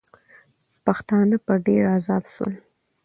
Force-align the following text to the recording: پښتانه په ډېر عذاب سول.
پښتانه 0.85 1.37
په 1.45 1.53
ډېر 1.65 1.83
عذاب 1.95 2.23
سول. 2.33 2.53